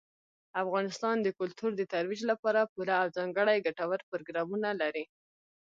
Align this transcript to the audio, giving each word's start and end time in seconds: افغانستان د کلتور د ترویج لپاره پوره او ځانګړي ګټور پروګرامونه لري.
افغانستان 0.63 1.15
د 1.21 1.27
کلتور 1.39 1.71
د 1.75 1.81
ترویج 1.93 2.21
لپاره 2.31 2.69
پوره 2.73 2.95
او 3.01 3.07
ځانګړي 3.17 3.57
ګټور 3.65 3.99
پروګرامونه 4.09 4.69
لري. 4.81 5.03